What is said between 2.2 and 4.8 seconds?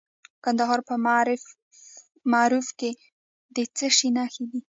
معروف کې د څه شي نښې دي؟